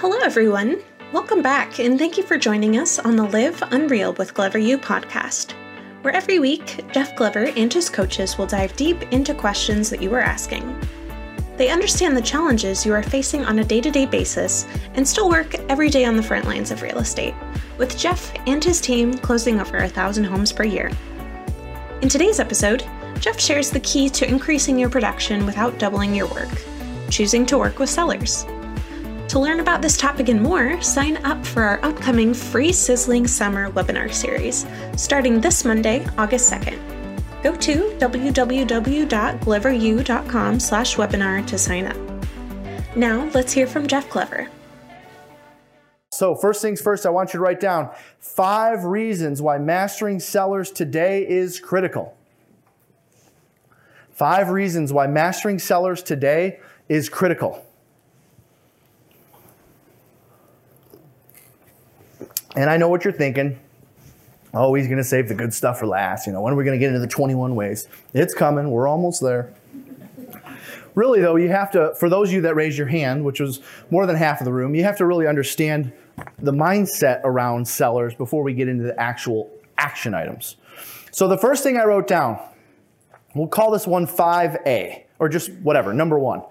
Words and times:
Hello, 0.00 0.16
everyone. 0.22 0.80
Welcome 1.12 1.42
back, 1.42 1.80
and 1.80 1.98
thank 1.98 2.16
you 2.16 2.22
for 2.22 2.38
joining 2.38 2.78
us 2.78 3.00
on 3.00 3.16
the 3.16 3.24
Live 3.24 3.60
Unreal 3.72 4.12
with 4.12 4.32
Glover 4.32 4.56
U 4.58 4.78
podcast, 4.78 5.54
where 6.02 6.14
every 6.14 6.38
week, 6.38 6.84
Jeff 6.92 7.16
Glover 7.16 7.46
and 7.56 7.74
his 7.74 7.90
coaches 7.90 8.38
will 8.38 8.46
dive 8.46 8.76
deep 8.76 9.02
into 9.12 9.34
questions 9.34 9.90
that 9.90 10.00
you 10.00 10.14
are 10.14 10.20
asking. 10.20 10.78
They 11.56 11.70
understand 11.70 12.16
the 12.16 12.22
challenges 12.22 12.86
you 12.86 12.92
are 12.92 13.02
facing 13.02 13.44
on 13.44 13.58
a 13.58 13.64
day 13.64 13.80
to 13.80 13.90
day 13.90 14.06
basis 14.06 14.68
and 14.94 15.06
still 15.06 15.28
work 15.28 15.56
every 15.68 15.90
day 15.90 16.04
on 16.04 16.16
the 16.16 16.22
front 16.22 16.44
lines 16.44 16.70
of 16.70 16.82
real 16.82 16.98
estate, 16.98 17.34
with 17.76 17.98
Jeff 17.98 18.32
and 18.46 18.62
his 18.62 18.80
team 18.80 19.14
closing 19.14 19.58
over 19.58 19.78
a 19.78 19.88
thousand 19.88 20.22
homes 20.22 20.52
per 20.52 20.62
year. 20.62 20.92
In 22.02 22.08
today's 22.08 22.38
episode, 22.38 22.86
Jeff 23.18 23.40
shares 23.40 23.68
the 23.68 23.80
key 23.80 24.08
to 24.10 24.28
increasing 24.28 24.78
your 24.78 24.90
production 24.90 25.44
without 25.44 25.76
doubling 25.80 26.14
your 26.14 26.28
work 26.28 26.50
choosing 27.10 27.46
to 27.46 27.58
work 27.58 27.78
with 27.78 27.88
sellers. 27.88 28.44
To 29.28 29.38
learn 29.38 29.60
about 29.60 29.80
this 29.82 29.98
topic 29.98 30.30
and 30.30 30.40
more, 30.40 30.80
sign 30.80 31.18
up 31.18 31.44
for 31.44 31.62
our 31.62 31.84
upcoming 31.84 32.32
free 32.32 32.72
Sizzling 32.72 33.26
Summer 33.26 33.70
webinar 33.72 34.10
series, 34.10 34.64
starting 34.96 35.38
this 35.38 35.66
Monday, 35.66 36.06
August 36.16 36.50
2nd. 36.50 36.78
Go 37.42 37.54
to 37.54 37.94
www.gloveru.com 37.98 40.60
slash 40.60 40.96
webinar 40.96 41.46
to 41.46 41.58
sign 41.58 41.84
up. 41.84 41.98
Now, 42.96 43.28
let's 43.34 43.52
hear 43.52 43.66
from 43.66 43.86
Jeff 43.86 44.08
Glover. 44.08 44.48
So, 46.10 46.34
first 46.34 46.62
things 46.62 46.80
first, 46.80 47.04
I 47.04 47.10
want 47.10 47.34
you 47.34 47.38
to 47.38 47.40
write 47.40 47.60
down 47.60 47.90
five 48.20 48.84
reasons 48.84 49.42
why 49.42 49.58
mastering 49.58 50.20
sellers 50.20 50.70
today 50.70 51.28
is 51.28 51.60
critical. 51.60 52.16
Five 54.10 54.48
reasons 54.48 54.90
why 54.90 55.06
mastering 55.06 55.58
sellers 55.58 56.02
today 56.02 56.60
is 56.88 57.10
critical. 57.10 57.62
And 62.58 62.68
I 62.68 62.76
know 62.76 62.88
what 62.88 63.04
you're 63.04 63.12
thinking. 63.12 63.56
Oh, 64.52 64.74
he's 64.74 64.88
going 64.88 64.98
to 64.98 65.04
save 65.04 65.28
the 65.28 65.34
good 65.36 65.54
stuff 65.54 65.78
for 65.78 65.86
last. 65.86 66.26
You 66.26 66.32
know, 66.32 66.40
when 66.40 66.52
are 66.52 66.56
we 66.56 66.64
going 66.64 66.76
to 66.76 66.80
get 66.80 66.88
into 66.88 66.98
the 66.98 67.06
21 67.06 67.54
ways? 67.54 67.86
It's 68.14 68.34
coming. 68.34 68.72
We're 68.72 68.88
almost 68.88 69.22
there. 69.22 69.54
Really, 70.96 71.20
though, 71.20 71.36
you 71.36 71.50
have 71.50 71.70
to, 71.70 71.94
for 72.00 72.08
those 72.08 72.30
of 72.30 72.34
you 72.34 72.40
that 72.40 72.56
raised 72.56 72.76
your 72.76 72.88
hand, 72.88 73.24
which 73.24 73.38
was 73.38 73.60
more 73.92 74.06
than 74.06 74.16
half 74.16 74.40
of 74.40 74.44
the 74.44 74.52
room, 74.52 74.74
you 74.74 74.82
have 74.82 74.96
to 74.96 75.06
really 75.06 75.28
understand 75.28 75.92
the 76.40 76.50
mindset 76.50 77.20
around 77.22 77.68
sellers 77.68 78.12
before 78.16 78.42
we 78.42 78.54
get 78.54 78.66
into 78.66 78.82
the 78.82 79.00
actual 79.00 79.48
action 79.76 80.12
items. 80.12 80.56
So, 81.12 81.28
the 81.28 81.38
first 81.38 81.62
thing 81.62 81.76
I 81.76 81.84
wrote 81.84 82.08
down, 82.08 82.40
we'll 83.36 83.46
call 83.46 83.70
this 83.70 83.86
one 83.86 84.04
5A, 84.04 85.04
or 85.20 85.28
just 85.28 85.52
whatever, 85.52 85.94
number 85.94 86.18
one. 86.18 86.42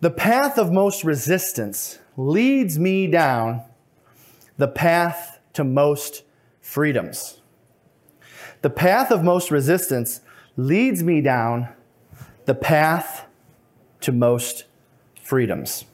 The 0.00 0.10
path 0.10 0.56
of 0.56 0.70
most 0.70 1.02
resistance 1.02 1.98
leads 2.16 2.78
me 2.78 3.08
down 3.08 3.64
the 4.56 4.68
path 4.68 5.38
to 5.54 5.64
most 5.64 6.22
freedoms. 6.60 7.40
The 8.62 8.70
path 8.70 9.10
of 9.10 9.22
most 9.22 9.50
resistance 9.50 10.20
leads 10.56 11.02
me 11.02 11.20
down 11.20 11.68
the 12.44 12.54
path 12.54 13.26
to 14.00 14.12
most 14.12 14.64
freedoms. 15.20 15.84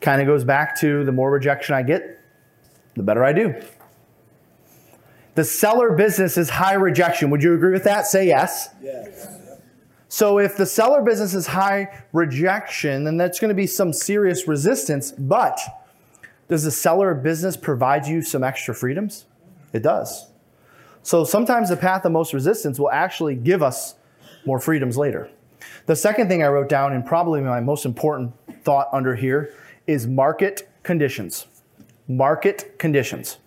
Kind 0.00 0.20
of 0.20 0.26
goes 0.26 0.44
back 0.44 0.78
to 0.80 1.04
the 1.04 1.12
more 1.12 1.30
rejection 1.30 1.74
I 1.74 1.82
get, 1.82 2.20
the 2.94 3.02
better 3.02 3.24
I 3.24 3.32
do. 3.32 3.54
The 5.34 5.44
seller 5.44 5.92
business 5.92 6.38
is 6.38 6.48
high 6.48 6.74
rejection. 6.74 7.30
Would 7.30 7.42
you 7.42 7.54
agree 7.54 7.72
with 7.72 7.84
that? 7.84 8.06
Say 8.06 8.26
yes. 8.26 8.70
Yes. 8.82 9.28
So 10.08 10.38
if 10.38 10.56
the 10.56 10.64
seller 10.64 11.02
business 11.02 11.34
is 11.34 11.46
high 11.46 12.04
rejection, 12.12 13.04
then 13.04 13.16
that's 13.16 13.38
going 13.38 13.50
to 13.50 13.54
be 13.54 13.66
some 13.66 13.92
serious 13.92 14.48
resistance. 14.48 15.12
But 15.12 15.60
does 16.48 16.64
the 16.64 16.70
seller 16.70 17.10
of 17.10 17.22
business 17.22 17.56
provide 17.56 18.06
you 18.06 18.22
some 18.22 18.44
extra 18.44 18.74
freedoms? 18.74 19.26
It 19.72 19.82
does. 19.82 20.26
So 21.02 21.24
sometimes 21.24 21.68
the 21.68 21.76
path 21.76 22.04
of 22.04 22.12
most 22.12 22.32
resistance 22.32 22.78
will 22.78 22.90
actually 22.90 23.36
give 23.36 23.62
us 23.62 23.94
more 24.44 24.58
freedoms 24.58 24.96
later. 24.96 25.30
The 25.86 25.96
second 25.96 26.28
thing 26.28 26.42
I 26.42 26.48
wrote 26.48 26.68
down, 26.68 26.92
and 26.92 27.04
probably 27.04 27.40
my 27.40 27.60
most 27.60 27.84
important 27.84 28.32
thought 28.64 28.88
under 28.92 29.14
here, 29.14 29.52
is 29.86 30.06
market 30.06 30.68
conditions. 30.82 31.46
Market 32.08 32.78
conditions. 32.78 33.38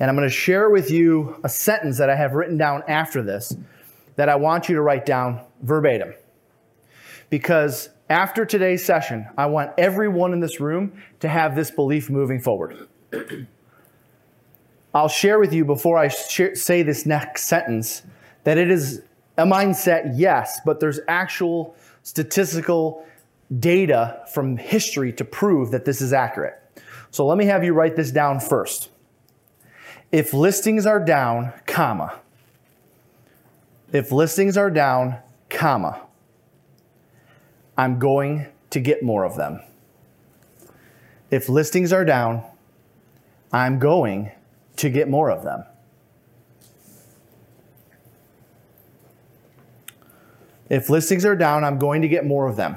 And 0.00 0.08
I'm 0.08 0.16
going 0.16 0.28
to 0.28 0.34
share 0.34 0.70
with 0.70 0.90
you 0.90 1.40
a 1.42 1.48
sentence 1.48 1.98
that 1.98 2.08
I 2.08 2.14
have 2.14 2.34
written 2.34 2.56
down 2.56 2.84
after 2.86 3.22
this 3.22 3.56
that 4.16 4.28
I 4.28 4.36
want 4.36 4.68
you 4.68 4.76
to 4.76 4.82
write 4.82 5.06
down 5.06 5.40
verbatim. 5.62 6.14
Because 7.30 7.88
after 8.08 8.44
today's 8.46 8.84
session, 8.84 9.26
I 9.36 9.46
want 9.46 9.72
everyone 9.76 10.32
in 10.32 10.40
this 10.40 10.60
room 10.60 11.02
to 11.20 11.28
have 11.28 11.54
this 11.54 11.70
belief 11.70 12.08
moving 12.08 12.40
forward. 12.40 12.88
I'll 14.94 15.08
share 15.08 15.38
with 15.38 15.52
you 15.52 15.64
before 15.64 15.98
I 15.98 16.08
say 16.08 16.82
this 16.82 17.04
next 17.04 17.46
sentence 17.46 18.02
that 18.44 18.56
it 18.56 18.70
is 18.70 19.02
a 19.36 19.44
mindset, 19.44 20.14
yes, 20.16 20.60
but 20.64 20.80
there's 20.80 21.00
actual 21.06 21.76
statistical 22.02 23.06
data 23.58 24.24
from 24.32 24.56
history 24.56 25.12
to 25.12 25.24
prove 25.24 25.70
that 25.70 25.84
this 25.84 26.00
is 26.00 26.12
accurate. 26.12 26.54
So 27.10 27.26
let 27.26 27.38
me 27.38 27.44
have 27.46 27.62
you 27.62 27.74
write 27.74 27.96
this 27.96 28.10
down 28.10 28.40
first. 28.40 28.90
If 30.10 30.32
listings 30.32 30.86
are 30.86 31.02
down, 31.02 31.52
comma. 31.66 32.18
If 33.92 34.10
listings 34.10 34.56
are 34.56 34.70
down, 34.70 35.18
comma. 35.50 36.07
I'm 37.78 38.00
going 38.00 38.48
to 38.70 38.80
get 38.80 39.04
more 39.04 39.24
of 39.24 39.36
them. 39.36 39.60
If 41.30 41.48
listings 41.48 41.92
are 41.92 42.04
down, 42.04 42.42
I'm 43.52 43.78
going 43.78 44.32
to 44.76 44.90
get 44.90 45.08
more 45.08 45.30
of 45.30 45.44
them. 45.44 45.64
If 50.68 50.90
listings 50.90 51.24
are 51.24 51.36
down, 51.36 51.64
I'm 51.64 51.78
going 51.78 52.02
to 52.02 52.08
get 52.08 52.26
more 52.26 52.48
of 52.48 52.56
them. 52.56 52.76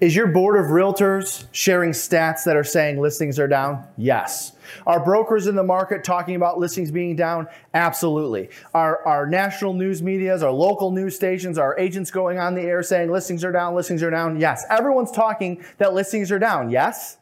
Is 0.00 0.14
your 0.16 0.26
board 0.26 0.58
of 0.58 0.70
realtors 0.70 1.46
sharing 1.52 1.90
stats 1.90 2.44
that 2.44 2.56
are 2.56 2.64
saying 2.64 3.00
listings 3.00 3.38
are 3.38 3.48
down? 3.48 3.84
Yes. 3.96 4.52
Are 4.86 5.04
brokers 5.04 5.46
in 5.46 5.56
the 5.56 5.62
market 5.62 6.04
talking 6.04 6.36
about 6.36 6.58
listings 6.58 6.90
being 6.90 7.16
down? 7.16 7.48
Absolutely. 7.74 8.50
Are, 8.72 9.04
our 9.06 9.26
national 9.26 9.74
news 9.74 10.02
medias, 10.02 10.42
our 10.42 10.50
local 10.50 10.90
news 10.90 11.16
stations, 11.16 11.58
our 11.58 11.78
agents 11.78 12.10
going 12.10 12.38
on 12.38 12.54
the 12.54 12.62
air 12.62 12.82
saying 12.82 13.10
listings 13.10 13.44
are 13.44 13.52
down, 13.52 13.74
listings 13.74 14.02
are 14.02 14.10
down? 14.10 14.38
Yes. 14.38 14.64
Everyone's 14.70 15.10
talking 15.10 15.64
that 15.78 15.94
listings 15.94 16.30
are 16.30 16.38
down. 16.38 16.70
Yes? 16.70 17.18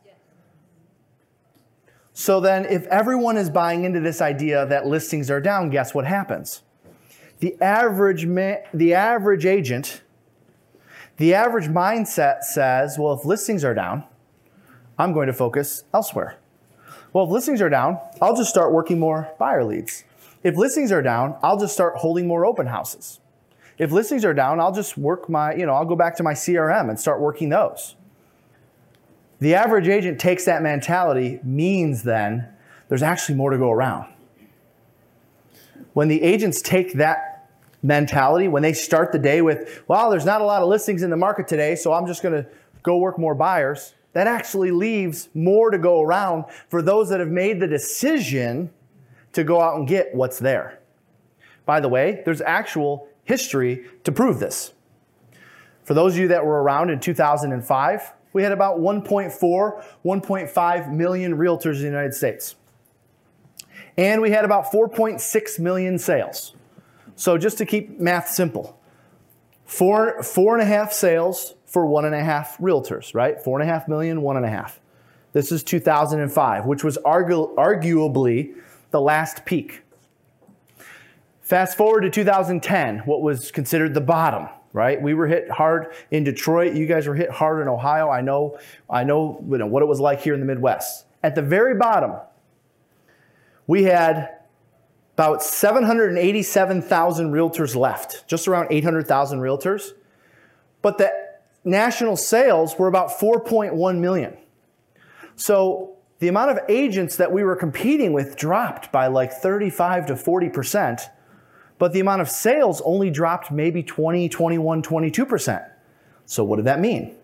So 2.12 2.40
then, 2.40 2.64
if 2.64 2.84
everyone 2.86 3.36
is 3.36 3.48
buying 3.48 3.84
into 3.84 4.00
this 4.00 4.20
idea 4.20 4.66
that 4.66 4.86
listings 4.86 5.30
are 5.30 5.40
down, 5.40 5.70
guess 5.70 5.94
what 5.94 6.04
happens? 6.04 6.62
The 7.38 7.56
average, 7.60 8.26
ma- 8.26 8.56
the 8.74 8.94
average 8.94 9.46
agent 9.46 10.02
the 11.18 11.34
average 11.34 11.66
mindset 11.66 12.42
says, 12.42 12.96
well, 12.98 13.12
if 13.12 13.24
listings 13.24 13.64
are 13.64 13.74
down, 13.74 14.04
I'm 14.98 15.12
going 15.12 15.26
to 15.26 15.32
focus 15.32 15.84
elsewhere. 15.92 16.38
Well, 17.12 17.24
if 17.24 17.30
listings 17.30 17.60
are 17.60 17.68
down, 17.68 17.98
I'll 18.20 18.36
just 18.36 18.50
start 18.50 18.72
working 18.72 18.98
more 18.98 19.30
buyer 19.38 19.64
leads. 19.64 20.04
If 20.42 20.56
listings 20.56 20.92
are 20.92 21.02
down, 21.02 21.36
I'll 21.42 21.58
just 21.58 21.74
start 21.74 21.96
holding 21.96 22.26
more 22.26 22.46
open 22.46 22.66
houses. 22.66 23.20
If 23.78 23.92
listings 23.92 24.24
are 24.24 24.34
down, 24.34 24.60
I'll 24.60 24.72
just 24.72 24.96
work 24.96 25.28
my, 25.28 25.54
you 25.54 25.66
know, 25.66 25.74
I'll 25.74 25.84
go 25.84 25.96
back 25.96 26.16
to 26.16 26.22
my 26.22 26.34
CRM 26.34 26.88
and 26.88 26.98
start 26.98 27.20
working 27.20 27.48
those. 27.48 27.96
The 29.40 29.54
average 29.54 29.86
agent 29.86 30.18
takes 30.20 30.44
that 30.46 30.62
mentality, 30.62 31.38
means 31.44 32.02
then 32.02 32.48
there's 32.88 33.02
actually 33.02 33.36
more 33.36 33.50
to 33.50 33.58
go 33.58 33.70
around. 33.70 34.12
When 35.92 36.08
the 36.08 36.22
agents 36.22 36.60
take 36.60 36.94
that 36.94 37.27
mentality 37.82 38.48
when 38.48 38.62
they 38.62 38.72
start 38.72 39.12
the 39.12 39.18
day 39.18 39.40
with, 39.42 39.82
well, 39.88 40.10
there's 40.10 40.24
not 40.24 40.40
a 40.40 40.44
lot 40.44 40.62
of 40.62 40.68
listings 40.68 41.02
in 41.02 41.10
the 41.10 41.16
market 41.16 41.46
today, 41.46 41.74
so 41.74 41.92
I'm 41.92 42.06
just 42.06 42.22
going 42.22 42.42
to 42.42 42.48
go 42.82 42.96
work 42.98 43.18
more 43.18 43.34
buyers. 43.34 43.94
That 44.12 44.26
actually 44.26 44.70
leaves 44.70 45.28
more 45.34 45.70
to 45.70 45.78
go 45.78 46.02
around 46.02 46.46
for 46.68 46.82
those 46.82 47.08
that 47.10 47.20
have 47.20 47.28
made 47.28 47.60
the 47.60 47.66
decision 47.66 48.70
to 49.32 49.44
go 49.44 49.60
out 49.60 49.76
and 49.76 49.86
get 49.86 50.14
what's 50.14 50.38
there. 50.38 50.80
By 51.66 51.80
the 51.80 51.88
way, 51.88 52.22
there's 52.24 52.40
actual 52.40 53.08
history 53.24 53.86
to 54.04 54.10
prove 54.10 54.40
this. 54.40 54.72
For 55.84 55.94
those 55.94 56.14
of 56.14 56.18
you 56.18 56.28
that 56.28 56.44
were 56.44 56.62
around 56.62 56.90
in 56.90 56.98
2005, 56.98 58.12
we 58.32 58.42
had 58.42 58.52
about 58.52 58.78
1.4, 58.78 59.84
1.5 60.04 60.92
million 60.92 61.36
realtors 61.36 61.76
in 61.76 61.80
the 61.80 61.86
United 61.86 62.14
States. 62.14 62.56
And 63.96 64.22
we 64.22 64.30
had 64.30 64.44
about 64.44 64.66
4.6 64.72 65.58
million 65.58 65.98
sales. 65.98 66.54
So 67.18 67.36
just 67.36 67.58
to 67.58 67.66
keep 67.66 67.98
math 67.98 68.28
simple, 68.28 68.78
four, 69.66 70.22
four 70.22 70.54
and 70.54 70.62
a 70.62 70.64
half 70.64 70.92
sales 70.92 71.54
for 71.66 71.84
one 71.84 72.04
and 72.04 72.14
a 72.14 72.22
half 72.22 72.56
realtors, 72.58 73.12
right? 73.12 73.42
Four 73.42 73.60
and 73.60 73.68
a 73.68 73.72
half 73.72 73.88
million, 73.88 74.22
one 74.22 74.36
and 74.36 74.46
a 74.46 74.48
half. 74.48 74.78
This 75.32 75.50
is 75.50 75.64
2005, 75.64 76.64
which 76.64 76.84
was 76.84 76.96
argu- 76.98 77.52
arguably 77.56 78.54
the 78.92 79.00
last 79.00 79.44
peak. 79.44 79.82
Fast 81.40 81.76
forward 81.76 82.02
to 82.02 82.10
2010, 82.10 83.00
what 83.00 83.20
was 83.20 83.50
considered 83.50 83.94
the 83.94 84.00
bottom, 84.00 84.48
right? 84.72 85.02
We 85.02 85.14
were 85.14 85.26
hit 85.26 85.50
hard 85.50 85.92
in 86.12 86.22
Detroit. 86.22 86.74
You 86.74 86.86
guys 86.86 87.08
were 87.08 87.16
hit 87.16 87.30
hard 87.30 87.60
in 87.60 87.66
Ohio. 87.66 88.10
I 88.10 88.20
know, 88.20 88.60
I 88.88 89.02
know, 89.02 89.44
you 89.50 89.58
know 89.58 89.66
what 89.66 89.82
it 89.82 89.86
was 89.86 89.98
like 89.98 90.20
here 90.20 90.34
in 90.34 90.40
the 90.40 90.46
Midwest. 90.46 91.04
At 91.24 91.34
the 91.34 91.42
very 91.42 91.74
bottom, 91.74 92.12
we 93.66 93.82
had 93.82 94.37
about 95.18 95.42
787,000 95.42 97.32
realtors 97.32 97.74
left, 97.74 98.28
just 98.28 98.46
around 98.46 98.68
800,000 98.70 99.40
realtors. 99.40 99.90
But 100.80 100.98
the 100.98 101.10
national 101.64 102.16
sales 102.16 102.78
were 102.78 102.86
about 102.86 103.10
4.1 103.10 103.98
million. 103.98 104.36
So 105.34 105.96
the 106.20 106.28
amount 106.28 106.52
of 106.52 106.60
agents 106.68 107.16
that 107.16 107.32
we 107.32 107.42
were 107.42 107.56
competing 107.56 108.12
with 108.12 108.36
dropped 108.36 108.92
by 108.92 109.08
like 109.08 109.32
35 109.32 110.06
to 110.06 110.14
40%, 110.14 111.10
but 111.78 111.92
the 111.92 111.98
amount 111.98 112.22
of 112.22 112.28
sales 112.28 112.80
only 112.84 113.10
dropped 113.10 113.50
maybe 113.50 113.82
20, 113.82 114.28
21, 114.28 114.82
22%. 114.84 115.68
So 116.26 116.44
what 116.44 116.56
did 116.56 116.66
that 116.66 116.78
mean? 116.78 117.16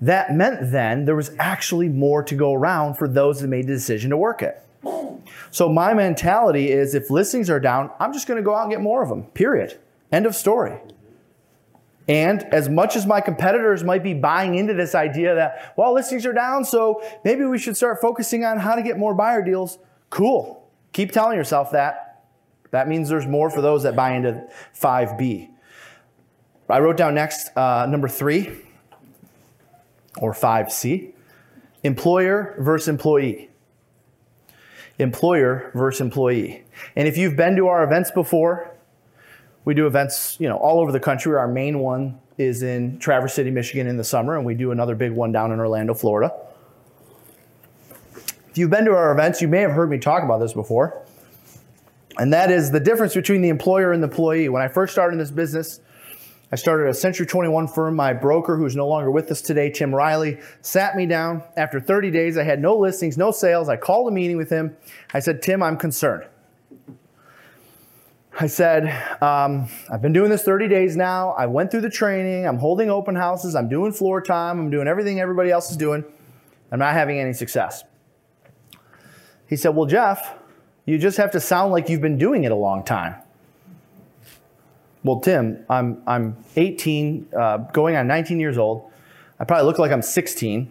That 0.00 0.32
meant 0.32 0.70
then 0.70 1.04
there 1.04 1.16
was 1.16 1.32
actually 1.40 1.88
more 1.88 2.22
to 2.22 2.36
go 2.36 2.52
around 2.52 2.94
for 2.94 3.08
those 3.08 3.40
that 3.40 3.48
made 3.48 3.66
the 3.66 3.72
decision 3.72 4.10
to 4.10 4.16
work 4.16 4.40
it. 4.40 4.63
So 5.50 5.68
my 5.68 5.94
mentality 5.94 6.70
is 6.70 6.94
if 6.94 7.10
listings 7.10 7.50
are 7.50 7.60
down, 7.60 7.90
I'm 8.00 8.12
just 8.12 8.26
going 8.26 8.36
to 8.36 8.42
go 8.42 8.54
out 8.54 8.62
and 8.62 8.70
get 8.70 8.80
more 8.80 9.02
of 9.02 9.08
them. 9.08 9.24
Period. 9.24 9.78
End 10.12 10.26
of 10.26 10.34
story. 10.34 10.78
And 12.06 12.42
as 12.44 12.68
much 12.68 12.96
as 12.96 13.06
my 13.06 13.20
competitors 13.20 13.82
might 13.82 14.02
be 14.02 14.12
buying 14.12 14.56
into 14.56 14.74
this 14.74 14.94
idea 14.94 15.34
that, 15.34 15.74
well, 15.76 15.94
listings 15.94 16.26
are 16.26 16.34
down, 16.34 16.64
so 16.64 17.02
maybe 17.24 17.44
we 17.44 17.58
should 17.58 17.76
start 17.76 18.00
focusing 18.00 18.44
on 18.44 18.58
how 18.58 18.74
to 18.74 18.82
get 18.82 18.98
more 18.98 19.14
buyer 19.14 19.42
deals, 19.42 19.78
cool. 20.10 20.68
Keep 20.92 21.12
telling 21.12 21.36
yourself 21.36 21.70
that. 21.72 22.26
That 22.72 22.88
means 22.88 23.08
there's 23.08 23.26
more 23.26 23.48
for 23.48 23.62
those 23.62 23.84
that 23.84 23.96
buy 23.96 24.12
into 24.12 24.46
5B. 24.78 25.48
I 26.68 26.80
wrote 26.80 26.96
down 26.96 27.14
next, 27.14 27.56
uh, 27.56 27.86
number 27.88 28.08
three, 28.08 28.50
or 30.18 30.32
5C 30.32 31.12
employer 31.82 32.56
versus 32.58 32.88
employee. 32.88 33.50
Employer 34.98 35.70
versus 35.74 36.00
employee. 36.00 36.64
And 36.94 37.08
if 37.08 37.16
you've 37.16 37.36
been 37.36 37.56
to 37.56 37.66
our 37.68 37.82
events 37.82 38.10
before, 38.10 38.70
we 39.64 39.74
do 39.74 39.86
events, 39.86 40.36
you 40.38 40.48
know, 40.48 40.56
all 40.56 40.80
over 40.80 40.92
the 40.92 41.00
country. 41.00 41.34
Our 41.36 41.48
main 41.48 41.78
one 41.78 42.20
is 42.38 42.62
in 42.62 42.98
Traverse 42.98 43.34
City, 43.34 43.50
Michigan 43.50 43.86
in 43.86 43.96
the 43.96 44.04
summer, 44.04 44.36
and 44.36 44.44
we 44.44 44.54
do 44.54 44.70
another 44.70 44.94
big 44.94 45.12
one 45.12 45.32
down 45.32 45.52
in 45.52 45.58
Orlando, 45.58 45.94
Florida. 45.94 46.32
If 48.50 48.58
you've 48.58 48.70
been 48.70 48.84
to 48.84 48.92
our 48.92 49.12
events, 49.12 49.42
you 49.42 49.48
may 49.48 49.60
have 49.60 49.72
heard 49.72 49.90
me 49.90 49.98
talk 49.98 50.22
about 50.22 50.38
this 50.38 50.52
before. 50.52 51.02
And 52.18 52.32
that 52.32 52.50
is 52.50 52.70
the 52.70 52.78
difference 52.78 53.14
between 53.14 53.42
the 53.42 53.48
employer 53.48 53.92
and 53.92 54.00
the 54.02 54.06
employee. 54.06 54.48
When 54.48 54.62
I 54.62 54.68
first 54.68 54.92
started 54.92 55.14
in 55.14 55.18
this 55.18 55.32
business, 55.32 55.80
I 56.52 56.56
started 56.56 56.88
a 56.88 56.94
Century 56.94 57.26
21 57.26 57.68
firm. 57.68 57.96
My 57.96 58.12
broker, 58.12 58.56
who's 58.56 58.76
no 58.76 58.86
longer 58.86 59.10
with 59.10 59.30
us 59.30 59.40
today, 59.40 59.70
Tim 59.70 59.94
Riley, 59.94 60.38
sat 60.60 60.96
me 60.96 61.06
down. 61.06 61.42
After 61.56 61.80
30 61.80 62.10
days, 62.10 62.38
I 62.38 62.44
had 62.44 62.60
no 62.60 62.76
listings, 62.76 63.16
no 63.18 63.30
sales. 63.30 63.68
I 63.68 63.76
called 63.76 64.08
a 64.08 64.14
meeting 64.14 64.36
with 64.36 64.50
him. 64.50 64.76
I 65.12 65.20
said, 65.20 65.42
Tim, 65.42 65.62
I'm 65.62 65.76
concerned. 65.76 66.24
I 68.38 68.48
said, 68.48 68.88
um, 69.22 69.68
I've 69.90 70.02
been 70.02 70.12
doing 70.12 70.28
this 70.28 70.42
30 70.42 70.68
days 70.68 70.96
now. 70.96 71.30
I 71.30 71.46
went 71.46 71.70
through 71.70 71.82
the 71.82 71.90
training. 71.90 72.46
I'm 72.46 72.58
holding 72.58 72.90
open 72.90 73.14
houses. 73.14 73.54
I'm 73.54 73.68
doing 73.68 73.92
floor 73.92 74.20
time. 74.20 74.58
I'm 74.58 74.70
doing 74.70 74.88
everything 74.88 75.20
everybody 75.20 75.50
else 75.50 75.70
is 75.70 75.76
doing. 75.76 76.04
I'm 76.72 76.80
not 76.80 76.94
having 76.94 77.18
any 77.18 77.32
success. 77.32 77.84
He 79.48 79.56
said, 79.56 79.76
Well, 79.76 79.86
Jeff, 79.86 80.34
you 80.84 80.98
just 80.98 81.16
have 81.16 81.30
to 81.32 81.40
sound 81.40 81.70
like 81.70 81.88
you've 81.88 82.00
been 82.00 82.18
doing 82.18 82.42
it 82.42 82.50
a 82.50 82.56
long 82.56 82.84
time. 82.84 83.14
Well, 85.04 85.20
Tim, 85.20 85.66
I'm, 85.68 86.02
I'm 86.06 86.42
18, 86.56 87.28
uh, 87.36 87.58
going 87.58 87.94
on 87.94 88.06
19 88.06 88.40
years 88.40 88.56
old. 88.56 88.90
I 89.38 89.44
probably 89.44 89.66
look 89.66 89.78
like 89.78 89.92
I'm 89.92 90.00
16. 90.00 90.70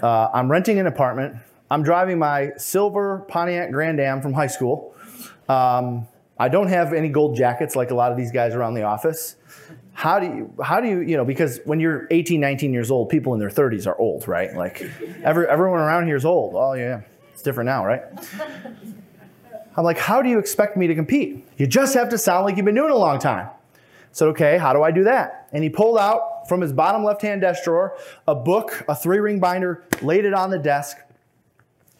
Uh, 0.00 0.28
I'm 0.32 0.48
renting 0.48 0.78
an 0.78 0.86
apartment. 0.86 1.36
I'm 1.68 1.82
driving 1.82 2.20
my 2.20 2.52
silver 2.56 3.24
Pontiac 3.28 3.72
Grand 3.72 3.98
Am 3.98 4.22
from 4.22 4.32
high 4.32 4.46
school. 4.46 4.94
Um, 5.48 6.06
I 6.38 6.48
don't 6.48 6.68
have 6.68 6.92
any 6.92 7.08
gold 7.08 7.36
jackets 7.36 7.74
like 7.74 7.90
a 7.90 7.96
lot 7.96 8.12
of 8.12 8.16
these 8.16 8.30
guys 8.30 8.54
around 8.54 8.74
the 8.74 8.84
office. 8.84 9.34
How 9.92 10.20
do 10.20 10.26
you, 10.26 10.54
how 10.62 10.80
do 10.80 10.86
you, 10.86 11.00
you 11.00 11.16
know, 11.16 11.24
because 11.24 11.58
when 11.64 11.80
you're 11.80 12.06
18, 12.12 12.38
19 12.38 12.72
years 12.72 12.92
old, 12.92 13.08
people 13.08 13.34
in 13.34 13.40
their 13.40 13.50
30s 13.50 13.88
are 13.88 13.98
old, 13.98 14.28
right? 14.28 14.54
Like 14.54 14.88
every, 15.24 15.48
everyone 15.48 15.80
around 15.80 16.06
here 16.06 16.14
is 16.14 16.24
old. 16.24 16.54
Oh, 16.54 16.74
yeah, 16.74 17.00
it's 17.32 17.42
different 17.42 17.66
now, 17.66 17.84
right? 17.84 18.02
I'm 19.78 19.84
like, 19.84 19.98
how 19.98 20.22
do 20.22 20.28
you 20.28 20.40
expect 20.40 20.76
me 20.76 20.88
to 20.88 20.94
compete? 20.96 21.46
You 21.56 21.68
just 21.68 21.94
have 21.94 22.08
to 22.08 22.18
sound 22.18 22.44
like 22.44 22.56
you've 22.56 22.66
been 22.66 22.74
doing 22.74 22.90
it 22.90 22.96
a 22.96 22.98
long 22.98 23.20
time. 23.20 23.48
So, 24.10 24.30
okay, 24.30 24.58
how 24.58 24.72
do 24.72 24.82
I 24.82 24.90
do 24.90 25.04
that? 25.04 25.48
And 25.52 25.62
he 25.62 25.70
pulled 25.70 25.98
out 25.98 26.48
from 26.48 26.60
his 26.60 26.72
bottom 26.72 27.04
left 27.04 27.22
hand 27.22 27.42
desk 27.42 27.62
drawer 27.62 27.96
a 28.26 28.34
book, 28.34 28.84
a 28.88 28.96
three 28.96 29.20
ring 29.20 29.38
binder, 29.38 29.84
laid 30.02 30.24
it 30.24 30.34
on 30.34 30.50
the 30.50 30.58
desk, 30.58 30.96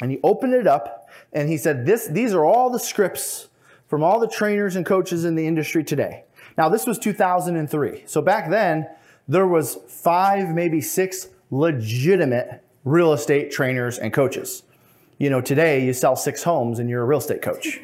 and 0.02 0.10
he 0.10 0.18
opened 0.24 0.54
it 0.54 0.66
up 0.66 1.08
and 1.32 1.48
he 1.48 1.56
said, 1.56 1.86
this, 1.86 2.08
These 2.08 2.34
are 2.34 2.44
all 2.44 2.68
the 2.68 2.80
scripts 2.80 3.46
from 3.86 4.02
all 4.02 4.18
the 4.18 4.26
trainers 4.26 4.74
and 4.74 4.84
coaches 4.84 5.24
in 5.24 5.36
the 5.36 5.46
industry 5.46 5.84
today. 5.84 6.24
Now, 6.56 6.68
this 6.68 6.84
was 6.84 6.98
2003. 6.98 8.02
So 8.06 8.20
back 8.20 8.50
then, 8.50 8.88
there 9.28 9.46
was 9.46 9.78
five, 9.86 10.48
maybe 10.48 10.80
six 10.80 11.28
legitimate 11.52 12.60
real 12.84 13.12
estate 13.12 13.52
trainers 13.52 13.98
and 13.98 14.12
coaches. 14.12 14.64
You 15.18 15.30
know, 15.30 15.40
today 15.40 15.84
you 15.84 15.92
sell 15.92 16.16
six 16.16 16.42
homes 16.42 16.78
and 16.78 16.88
you're 16.88 17.02
a 17.02 17.04
real 17.04 17.18
estate 17.18 17.42
coach. 17.42 17.80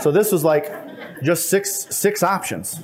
so 0.00 0.10
this 0.10 0.32
was 0.32 0.42
like 0.42 0.72
just 1.22 1.48
six 1.48 1.86
six 1.94 2.22
options. 2.22 2.80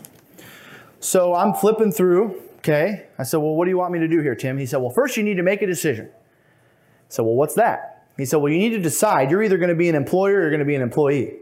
So 1.00 1.34
I'm 1.34 1.54
flipping 1.54 1.92
through, 1.92 2.42
okay? 2.58 3.06
I 3.18 3.22
said, 3.22 3.38
"Well, 3.38 3.54
what 3.54 3.64
do 3.64 3.70
you 3.70 3.78
want 3.78 3.92
me 3.92 3.98
to 4.00 4.08
do 4.08 4.20
here, 4.20 4.34
Tim?" 4.34 4.58
He 4.58 4.66
said, 4.66 4.78
"Well, 4.78 4.90
first 4.90 5.16
you 5.16 5.22
need 5.22 5.36
to 5.36 5.42
make 5.42 5.62
a 5.62 5.66
decision." 5.66 6.10
I 6.10 6.82
said, 7.08 7.22
"Well, 7.22 7.34
what's 7.34 7.54
that?" 7.54 8.06
He 8.16 8.24
said, 8.24 8.36
"Well, 8.36 8.52
you 8.52 8.58
need 8.58 8.70
to 8.70 8.80
decide. 8.80 9.30
You're 9.30 9.42
either 9.42 9.58
going 9.58 9.70
to 9.70 9.74
be 9.74 9.88
an 9.88 9.94
employer 9.94 10.38
or 10.38 10.40
you're 10.42 10.50
going 10.50 10.60
to 10.60 10.66
be 10.66 10.74
an 10.74 10.82
employee." 10.82 11.38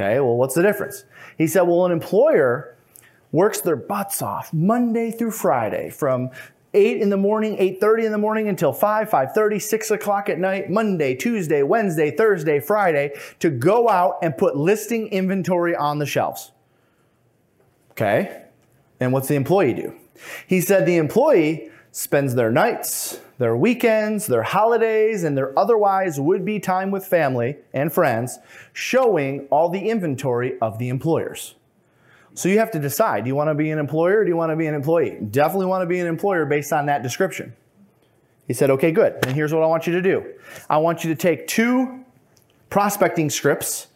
Okay, 0.00 0.20
well, 0.20 0.36
what's 0.36 0.54
the 0.54 0.62
difference? 0.62 1.04
He 1.36 1.48
said, 1.48 1.62
well, 1.62 1.84
an 1.84 1.90
employer 1.90 2.76
works 3.32 3.60
their 3.60 3.74
butts 3.74 4.22
off 4.22 4.52
Monday 4.52 5.10
through 5.10 5.32
Friday 5.32 5.90
from 5.90 6.30
8 6.74 7.00
in 7.00 7.10
the 7.10 7.16
morning, 7.16 7.56
8.30 7.56 8.04
in 8.04 8.12
the 8.12 8.18
morning 8.18 8.48
until 8.48 8.72
5, 8.72 9.08
5.30, 9.08 9.62
6 9.62 9.90
o'clock 9.90 10.28
at 10.28 10.38
night, 10.38 10.70
Monday, 10.70 11.14
Tuesday, 11.14 11.62
Wednesday, 11.62 12.10
Thursday, 12.10 12.60
Friday, 12.60 13.12
to 13.40 13.50
go 13.50 13.88
out 13.88 14.18
and 14.22 14.36
put 14.36 14.56
listing 14.56 15.08
inventory 15.08 15.74
on 15.74 15.98
the 15.98 16.06
shelves. 16.06 16.52
Okay, 17.92 18.44
and 19.00 19.12
what's 19.12 19.28
the 19.28 19.34
employee 19.34 19.74
do? 19.74 19.94
He 20.46 20.60
said 20.60 20.86
the 20.86 20.96
employee 20.96 21.70
spends 21.90 22.34
their 22.34 22.50
nights, 22.50 23.20
their 23.38 23.56
weekends, 23.56 24.26
their 24.26 24.42
holidays, 24.42 25.24
and 25.24 25.36
their 25.36 25.58
otherwise 25.58 26.20
would 26.20 26.44
be 26.44 26.60
time 26.60 26.90
with 26.90 27.06
family 27.06 27.56
and 27.72 27.92
friends, 27.92 28.38
showing 28.72 29.48
all 29.50 29.68
the 29.68 29.88
inventory 29.88 30.58
of 30.60 30.78
the 30.78 30.88
employers. 30.88 31.54
So 32.38 32.48
you 32.48 32.60
have 32.60 32.70
to 32.70 32.78
decide 32.78 33.24
do 33.24 33.28
you 33.28 33.34
want 33.34 33.50
to 33.50 33.54
be 33.54 33.72
an 33.72 33.80
employer 33.80 34.20
or 34.20 34.24
do 34.24 34.30
you 34.30 34.36
want 34.36 34.52
to 34.52 34.56
be 34.56 34.66
an 34.66 34.74
employee? 34.74 35.18
Definitely 35.28 35.66
want 35.66 35.82
to 35.82 35.86
be 35.86 35.98
an 35.98 36.06
employer 36.06 36.46
based 36.46 36.72
on 36.72 36.86
that 36.86 37.02
description. 37.02 37.52
He 38.46 38.54
said, 38.54 38.70
okay, 38.70 38.92
good. 38.92 39.14
And 39.26 39.34
here's 39.34 39.52
what 39.52 39.64
I 39.64 39.66
want 39.66 39.88
you 39.88 39.92
to 39.94 40.00
do 40.00 40.34
I 40.70 40.78
want 40.78 41.02
you 41.02 41.12
to 41.12 41.20
take 41.20 41.48
two 41.48 42.04
prospecting 42.70 43.28
scripts 43.28 43.88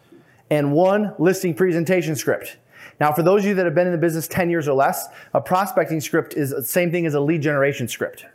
and 0.50 0.72
one 0.72 1.14
listing 1.20 1.54
presentation 1.54 2.16
script. 2.16 2.56
Now, 2.98 3.12
for 3.12 3.22
those 3.22 3.42
of 3.42 3.46
you 3.46 3.54
that 3.54 3.64
have 3.64 3.76
been 3.76 3.86
in 3.86 3.92
the 3.92 3.98
business 3.98 4.26
10 4.26 4.50
years 4.50 4.66
or 4.66 4.74
less, 4.74 5.06
a 5.34 5.40
prospecting 5.40 6.00
script 6.00 6.34
is 6.34 6.50
the 6.50 6.64
same 6.64 6.90
thing 6.90 7.06
as 7.06 7.14
a 7.14 7.20
lead 7.20 7.42
generation 7.42 7.86
script 7.86 8.26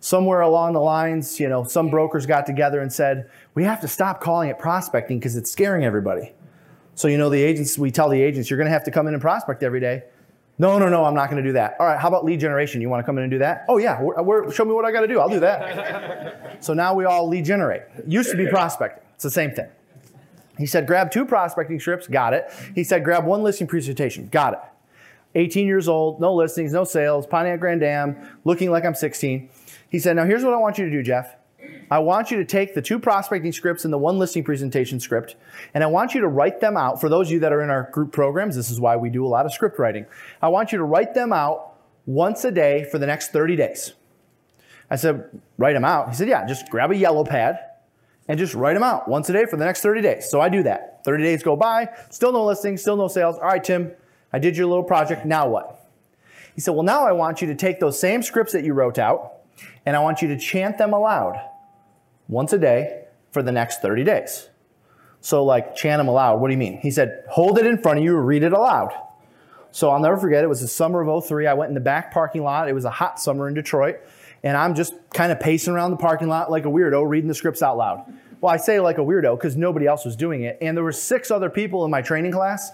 somewhere 0.00 0.42
along 0.42 0.72
the 0.72 0.80
lines, 0.80 1.40
you 1.40 1.48
know, 1.48 1.64
some 1.64 1.90
brokers 1.90 2.26
got 2.26 2.46
together 2.46 2.80
and 2.80 2.92
said, 2.92 3.28
we 3.54 3.64
have 3.64 3.80
to 3.80 3.88
stop 3.88 4.20
calling 4.20 4.48
it 4.48 4.56
prospecting 4.56 5.18
because 5.18 5.34
it's 5.34 5.50
scaring 5.50 5.84
everybody. 5.84 6.32
So, 6.98 7.06
you 7.06 7.16
know, 7.16 7.30
the 7.30 7.40
agents, 7.40 7.78
we 7.78 7.92
tell 7.92 8.08
the 8.08 8.20
agents, 8.20 8.50
you're 8.50 8.56
going 8.56 8.66
to 8.66 8.72
have 8.72 8.82
to 8.82 8.90
come 8.90 9.06
in 9.06 9.14
and 9.14 9.20
prospect 9.20 9.62
every 9.62 9.78
day. 9.78 10.02
No, 10.58 10.80
no, 10.80 10.88
no, 10.88 11.04
I'm 11.04 11.14
not 11.14 11.30
going 11.30 11.40
to 11.40 11.48
do 11.48 11.52
that. 11.52 11.76
All 11.78 11.86
right, 11.86 11.96
how 11.96 12.08
about 12.08 12.24
lead 12.24 12.40
generation? 12.40 12.80
You 12.80 12.88
want 12.88 13.04
to 13.04 13.06
come 13.06 13.16
in 13.18 13.22
and 13.22 13.30
do 13.30 13.38
that? 13.38 13.66
Oh, 13.68 13.78
yeah, 13.78 14.02
we're, 14.02 14.20
we're, 14.20 14.50
show 14.50 14.64
me 14.64 14.72
what 14.72 14.84
I 14.84 14.90
got 14.90 15.02
to 15.02 15.06
do. 15.06 15.20
I'll 15.20 15.28
do 15.28 15.38
that. 15.38 16.56
so 16.64 16.74
now 16.74 16.94
we 16.94 17.04
all 17.04 17.28
lead 17.28 17.44
generate. 17.44 17.82
Used 18.04 18.32
to 18.32 18.36
be 18.36 18.48
prospecting. 18.48 19.04
It's 19.14 19.22
the 19.22 19.30
same 19.30 19.52
thing. 19.52 19.68
He 20.58 20.66
said, 20.66 20.88
grab 20.88 21.12
two 21.12 21.24
prospecting 21.24 21.78
strips. 21.78 22.08
Got 22.08 22.34
it. 22.34 22.50
He 22.74 22.82
said, 22.82 23.04
grab 23.04 23.24
one 23.24 23.44
listing 23.44 23.68
presentation. 23.68 24.26
Got 24.26 24.54
it. 24.54 24.60
18 25.36 25.68
years 25.68 25.86
old, 25.86 26.20
no 26.20 26.34
listings, 26.34 26.72
no 26.72 26.82
sales, 26.82 27.28
Pontiac 27.28 27.60
Grand 27.60 27.84
Am, 27.84 28.16
looking 28.42 28.72
like 28.72 28.84
I'm 28.84 28.96
16. 28.96 29.48
He 29.88 30.00
said, 30.00 30.16
Now 30.16 30.24
here's 30.24 30.42
what 30.42 30.52
I 30.52 30.56
want 30.56 30.78
you 30.78 30.86
to 30.86 30.90
do, 30.90 31.04
Jeff. 31.04 31.36
I 31.90 31.98
want 32.00 32.30
you 32.30 32.36
to 32.36 32.44
take 32.44 32.74
the 32.74 32.82
two 32.82 32.98
prospecting 32.98 33.52
scripts 33.52 33.84
and 33.84 33.92
the 33.92 33.98
one 33.98 34.18
listing 34.18 34.44
presentation 34.44 35.00
script, 35.00 35.36
and 35.72 35.82
I 35.82 35.86
want 35.86 36.14
you 36.14 36.20
to 36.20 36.28
write 36.28 36.60
them 36.60 36.76
out. 36.76 37.00
For 37.00 37.08
those 37.08 37.28
of 37.28 37.32
you 37.32 37.40
that 37.40 37.52
are 37.52 37.62
in 37.62 37.70
our 37.70 37.88
group 37.92 38.12
programs, 38.12 38.56
this 38.56 38.70
is 38.70 38.78
why 38.78 38.96
we 38.96 39.08
do 39.08 39.24
a 39.24 39.28
lot 39.28 39.46
of 39.46 39.52
script 39.52 39.78
writing. 39.78 40.06
I 40.42 40.48
want 40.48 40.72
you 40.72 40.78
to 40.78 40.84
write 40.84 41.14
them 41.14 41.32
out 41.32 41.76
once 42.06 42.44
a 42.44 42.50
day 42.50 42.84
for 42.90 42.98
the 42.98 43.06
next 43.06 43.32
30 43.32 43.56
days. 43.56 43.94
I 44.90 44.96
said, 44.96 45.40
Write 45.56 45.74
them 45.74 45.84
out. 45.84 46.10
He 46.10 46.14
said, 46.14 46.28
Yeah, 46.28 46.46
just 46.46 46.68
grab 46.70 46.90
a 46.90 46.96
yellow 46.96 47.24
pad 47.24 47.58
and 48.28 48.38
just 48.38 48.54
write 48.54 48.74
them 48.74 48.82
out 48.82 49.08
once 49.08 49.28
a 49.30 49.32
day 49.32 49.46
for 49.46 49.56
the 49.56 49.64
next 49.64 49.80
30 49.82 50.02
days. 50.02 50.30
So 50.30 50.40
I 50.40 50.48
do 50.48 50.62
that. 50.64 51.04
30 51.04 51.22
days 51.22 51.42
go 51.42 51.56
by, 51.56 51.88
still 52.10 52.32
no 52.32 52.44
listings, 52.44 52.82
still 52.82 52.96
no 52.96 53.08
sales. 53.08 53.36
All 53.36 53.44
right, 53.48 53.62
Tim, 53.62 53.92
I 54.32 54.38
did 54.38 54.56
your 54.56 54.66
little 54.66 54.84
project. 54.84 55.24
Now 55.24 55.48
what? 55.48 55.90
He 56.54 56.60
said, 56.60 56.72
Well, 56.72 56.82
now 56.82 57.06
I 57.06 57.12
want 57.12 57.40
you 57.40 57.48
to 57.48 57.54
take 57.54 57.80
those 57.80 57.98
same 57.98 58.22
scripts 58.22 58.52
that 58.52 58.64
you 58.64 58.74
wrote 58.74 58.98
out 58.98 59.34
and 59.86 59.96
I 59.96 60.00
want 60.00 60.22
you 60.22 60.28
to 60.28 60.38
chant 60.38 60.78
them 60.78 60.92
aloud 60.92 61.40
once 62.28 62.52
a 62.52 62.58
day 62.58 63.04
for 63.32 63.42
the 63.42 63.52
next 63.52 63.80
30 63.82 64.04
days. 64.04 64.48
So, 65.20 65.44
like, 65.44 65.74
chant 65.74 65.98
them 65.98 66.08
aloud. 66.08 66.40
What 66.40 66.48
do 66.48 66.52
you 66.52 66.58
mean? 66.58 66.78
He 66.78 66.90
said, 66.90 67.24
Hold 67.30 67.58
it 67.58 67.66
in 67.66 67.78
front 67.78 67.98
of 67.98 68.04
you, 68.04 68.16
read 68.16 68.44
it 68.44 68.52
aloud. 68.52 68.92
So, 69.72 69.90
I'll 69.90 69.98
never 69.98 70.16
forget, 70.16 70.44
it 70.44 70.46
was 70.46 70.60
the 70.60 70.68
summer 70.68 71.00
of 71.00 71.24
03. 71.24 71.46
I 71.46 71.54
went 71.54 71.70
in 71.70 71.74
the 71.74 71.80
back 71.80 72.12
parking 72.12 72.42
lot. 72.44 72.68
It 72.68 72.72
was 72.72 72.84
a 72.84 72.90
hot 72.90 73.18
summer 73.18 73.48
in 73.48 73.54
Detroit. 73.54 73.96
And 74.44 74.56
I'm 74.56 74.76
just 74.76 74.94
kind 75.12 75.32
of 75.32 75.40
pacing 75.40 75.74
around 75.74 75.90
the 75.90 75.96
parking 75.96 76.28
lot 76.28 76.50
like 76.50 76.64
a 76.64 76.68
weirdo, 76.68 77.08
reading 77.08 77.26
the 77.26 77.34
scripts 77.34 77.62
out 77.62 77.76
loud. 77.76 78.04
Well, 78.40 78.54
I 78.54 78.56
say 78.56 78.78
like 78.78 78.98
a 78.98 79.02
weirdo 79.02 79.36
because 79.36 79.56
nobody 79.56 79.86
else 79.86 80.04
was 80.04 80.14
doing 80.14 80.42
it. 80.42 80.58
And 80.60 80.76
there 80.76 80.84
were 80.84 80.92
six 80.92 81.32
other 81.32 81.50
people 81.50 81.84
in 81.84 81.90
my 81.90 82.02
training 82.02 82.30
class, 82.30 82.70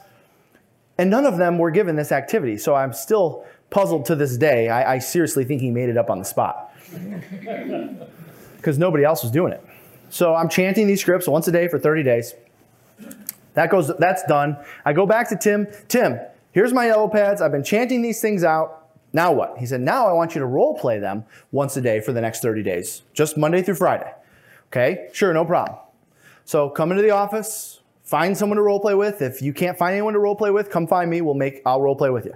and 0.98 1.08
none 1.08 1.24
of 1.24 1.38
them 1.38 1.58
were 1.58 1.70
given 1.70 1.96
this 1.96 2.12
activity. 2.12 2.58
So 2.58 2.74
I'm 2.74 2.92
still 2.92 3.46
puzzled 3.70 4.04
to 4.06 4.14
this 4.14 4.36
day. 4.36 4.68
I, 4.68 4.96
I 4.96 4.98
seriously 4.98 5.44
think 5.46 5.62
he 5.62 5.70
made 5.70 5.88
it 5.88 5.96
up 5.96 6.10
on 6.10 6.18
the 6.18 6.24
spot 6.26 6.70
because 8.64 8.78
nobody 8.78 9.04
else 9.04 9.22
was 9.22 9.30
doing 9.30 9.52
it. 9.52 9.62
So 10.08 10.34
I'm 10.34 10.48
chanting 10.48 10.86
these 10.86 11.02
scripts 11.02 11.28
once 11.28 11.46
a 11.48 11.52
day 11.52 11.68
for 11.68 11.78
30 11.78 12.02
days. 12.02 12.34
That 13.52 13.68
goes, 13.68 13.92
that's 13.98 14.24
done. 14.24 14.56
I 14.86 14.94
go 14.94 15.04
back 15.04 15.28
to 15.28 15.36
Tim. 15.36 15.66
Tim, 15.86 16.18
here's 16.52 16.72
my 16.72 16.86
yellow 16.86 17.08
pads. 17.08 17.42
I've 17.42 17.52
been 17.52 17.62
chanting 17.62 18.00
these 18.00 18.22
things 18.22 18.42
out. 18.42 18.88
Now 19.12 19.32
what? 19.32 19.58
He 19.58 19.66
said, 19.66 19.82
now 19.82 20.08
I 20.08 20.12
want 20.12 20.34
you 20.34 20.40
to 20.40 20.46
role 20.46 20.78
play 20.78 20.98
them 20.98 21.24
once 21.52 21.76
a 21.76 21.82
day 21.82 22.00
for 22.00 22.12
the 22.12 22.22
next 22.22 22.40
30 22.40 22.62
days, 22.62 23.02
just 23.12 23.36
Monday 23.36 23.62
through 23.62 23.76
Friday. 23.76 24.12
Okay, 24.68 25.08
sure, 25.12 25.32
no 25.34 25.44
problem. 25.44 25.78
So 26.46 26.70
come 26.70 26.90
into 26.90 27.02
the 27.02 27.10
office, 27.10 27.80
find 28.02 28.36
someone 28.36 28.56
to 28.56 28.62
role 28.62 28.80
play 28.80 28.94
with. 28.94 29.20
If 29.20 29.42
you 29.42 29.52
can't 29.52 29.76
find 29.76 29.92
anyone 29.92 30.14
to 30.14 30.18
role 30.18 30.36
play 30.36 30.50
with, 30.50 30.70
come 30.70 30.86
find 30.86 31.10
me. 31.10 31.20
We'll 31.20 31.34
make, 31.34 31.60
I'll 31.66 31.82
role 31.82 31.96
play 31.96 32.10
with 32.10 32.24
you. 32.24 32.34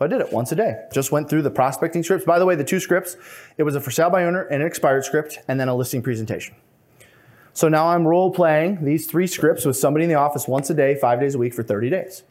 So 0.00 0.06
I 0.06 0.08
did 0.08 0.22
it 0.22 0.32
once 0.32 0.50
a 0.50 0.56
day. 0.56 0.86
Just 0.94 1.12
went 1.12 1.28
through 1.28 1.42
the 1.42 1.50
prospecting 1.50 2.02
scripts. 2.02 2.24
By 2.24 2.38
the 2.38 2.46
way, 2.46 2.54
the 2.54 2.64
two 2.64 2.80
scripts, 2.80 3.18
it 3.58 3.64
was 3.64 3.74
a 3.76 3.82
for 3.82 3.90
sale 3.90 4.08
by 4.08 4.24
owner 4.24 4.44
and 4.44 4.62
an 4.62 4.66
expired 4.66 5.04
script, 5.04 5.40
and 5.46 5.60
then 5.60 5.68
a 5.68 5.74
listing 5.74 6.00
presentation. 6.00 6.54
So 7.52 7.68
now 7.68 7.88
I'm 7.88 8.06
role 8.06 8.30
playing 8.30 8.82
these 8.82 9.06
three 9.06 9.26
scripts 9.26 9.66
with 9.66 9.76
somebody 9.76 10.06
in 10.06 10.08
the 10.08 10.16
office 10.16 10.48
once 10.48 10.70
a 10.70 10.74
day, 10.74 10.94
five 10.94 11.20
days 11.20 11.34
a 11.34 11.38
week 11.38 11.52
for 11.52 11.62
30 11.62 11.90
days. 11.90 12.22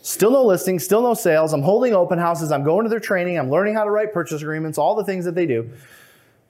Still 0.00 0.30
no 0.30 0.44
listings, 0.44 0.84
still 0.84 1.02
no 1.02 1.14
sales. 1.14 1.52
I'm 1.52 1.62
holding 1.62 1.92
open 1.92 2.20
houses. 2.20 2.52
I'm 2.52 2.62
going 2.62 2.84
to 2.84 2.88
their 2.88 3.00
training. 3.00 3.36
I'm 3.36 3.50
learning 3.50 3.74
how 3.74 3.82
to 3.82 3.90
write 3.90 4.12
purchase 4.12 4.40
agreements, 4.40 4.78
all 4.78 4.94
the 4.94 5.04
things 5.04 5.24
that 5.24 5.34
they 5.34 5.46
do. 5.46 5.70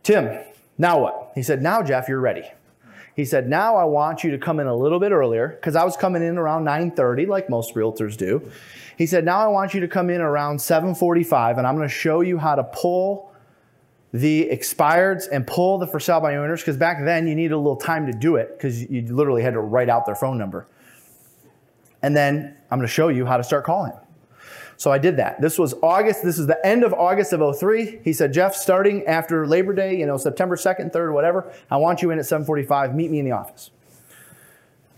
Tim, 0.02 0.38
now 0.76 1.00
what? 1.00 1.32
He 1.34 1.42
said, 1.42 1.62
Now, 1.62 1.82
Jeff, 1.82 2.08
you're 2.08 2.20
ready. 2.20 2.44
He 3.20 3.26
said, 3.26 3.50
Now 3.50 3.76
I 3.76 3.84
want 3.84 4.24
you 4.24 4.30
to 4.30 4.38
come 4.38 4.60
in 4.60 4.66
a 4.66 4.74
little 4.74 4.98
bit 4.98 5.12
earlier 5.12 5.48
because 5.48 5.76
I 5.76 5.84
was 5.84 5.94
coming 5.94 6.22
in 6.22 6.38
around 6.38 6.64
9:30, 6.64 7.28
like 7.28 7.50
most 7.50 7.74
realtors 7.74 8.16
do. 8.16 8.50
He 8.96 9.06
said, 9.06 9.26
Now 9.26 9.40
I 9.40 9.48
want 9.48 9.74
you 9.74 9.80
to 9.80 9.88
come 9.88 10.08
in 10.08 10.22
around 10.22 10.56
7:45, 10.56 11.58
and 11.58 11.66
I'm 11.66 11.76
going 11.76 11.86
to 11.86 11.94
show 11.94 12.22
you 12.22 12.38
how 12.38 12.54
to 12.54 12.64
pull 12.64 13.30
the 14.14 14.48
expireds 14.50 15.28
and 15.30 15.46
pull 15.46 15.76
the 15.76 15.86
for 15.86 16.00
sale 16.00 16.22
by 16.22 16.36
owners 16.36 16.62
because 16.62 16.78
back 16.78 17.04
then 17.04 17.28
you 17.28 17.34
needed 17.34 17.52
a 17.52 17.58
little 17.58 17.76
time 17.76 18.06
to 18.06 18.12
do 18.14 18.36
it 18.36 18.56
because 18.56 18.88
you 18.88 19.02
literally 19.14 19.42
had 19.42 19.52
to 19.52 19.60
write 19.60 19.90
out 19.90 20.06
their 20.06 20.14
phone 20.14 20.38
number. 20.38 20.66
And 22.00 22.16
then 22.16 22.56
I'm 22.70 22.78
going 22.78 22.88
to 22.88 22.92
show 22.92 23.08
you 23.08 23.26
how 23.26 23.36
to 23.36 23.44
start 23.44 23.66
calling. 23.66 23.92
So 24.80 24.90
I 24.90 24.96
did 24.96 25.18
that. 25.18 25.42
This 25.42 25.58
was 25.58 25.74
August. 25.82 26.22
This 26.22 26.38
is 26.38 26.46
the 26.46 26.58
end 26.66 26.84
of 26.84 26.94
August 26.94 27.34
of 27.34 27.58
03. 27.58 28.00
He 28.02 28.14
said, 28.14 28.32
Jeff, 28.32 28.54
starting 28.54 29.06
after 29.06 29.46
Labor 29.46 29.74
Day, 29.74 29.94
you 29.98 30.06
know, 30.06 30.16
September 30.16 30.56
2nd, 30.56 30.90
3rd, 30.90 31.12
whatever, 31.12 31.52
I 31.70 31.76
want 31.76 32.00
you 32.00 32.10
in 32.12 32.18
at 32.18 32.24
745. 32.24 32.94
Meet 32.94 33.10
me 33.10 33.18
in 33.18 33.26
the 33.26 33.32
office. 33.32 33.72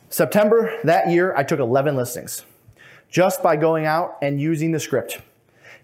September 0.08 0.78
that 0.84 1.10
year, 1.10 1.34
I 1.36 1.42
took 1.42 1.58
11 1.58 1.96
listings 1.96 2.44
just 3.10 3.42
by 3.42 3.56
going 3.56 3.84
out 3.84 4.18
and 4.22 4.40
using 4.40 4.70
the 4.70 4.78
script. 4.78 5.20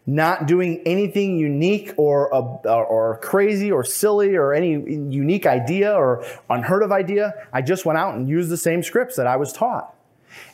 Not 0.07 0.47
doing 0.47 0.81
anything 0.87 1.37
unique 1.37 1.93
or, 1.97 2.33
uh, 2.33 2.40
or 2.71 3.19
crazy 3.21 3.73
or 3.73 3.83
silly 3.83 4.37
or 4.37 4.55
any 4.55 4.75
unique 4.75 5.45
idea 5.45 5.93
or 5.93 6.25
unheard 6.49 6.85
of 6.85 6.93
idea. 6.93 7.35
I 7.52 7.62
just 7.62 7.85
went 7.85 7.99
out 7.99 8.14
and 8.14 8.28
used 8.28 8.49
the 8.49 8.57
same 8.57 8.85
scripts 8.85 9.17
that 9.17 9.26
I 9.26 9.35
was 9.35 9.52
taught. 9.52 9.93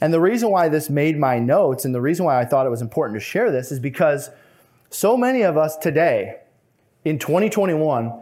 And 0.00 0.12
the 0.12 0.21
reason 0.21 0.50
why 0.50 0.69
this 0.69 0.91
made 0.91 1.19
my 1.19 1.38
notes 1.38 1.85
and 1.85 1.95
the 1.95 2.00
reason 2.00 2.25
why 2.25 2.41
I 2.41 2.45
thought 2.45 2.67
it 2.67 2.71
was 2.71 2.83
important 2.83 3.19
to 3.19 3.25
share 3.25 3.50
this 3.50 3.73
is 3.73 3.81
because 3.81 4.31
so 4.91 5.17
many 5.17 5.43
of 5.43 5.57
us 5.57 5.76
today 5.76 6.41
in 7.05 7.19
2021 7.19 8.12